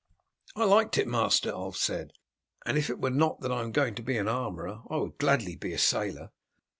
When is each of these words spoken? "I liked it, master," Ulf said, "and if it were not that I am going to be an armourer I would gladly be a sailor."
"I 0.55 0.63
liked 0.63 0.97
it, 0.97 1.07
master," 1.07 1.51
Ulf 1.53 1.77
said, 1.77 2.13
"and 2.65 2.75
if 2.75 2.89
it 2.89 2.99
were 2.99 3.11
not 3.11 3.41
that 3.41 3.51
I 3.51 3.61
am 3.61 3.71
going 3.71 3.93
to 3.93 4.01
be 4.01 4.17
an 4.17 4.27
armourer 4.27 4.81
I 4.89 4.95
would 4.95 5.19
gladly 5.19 5.55
be 5.55 5.73
a 5.73 5.77
sailor." 5.77 6.31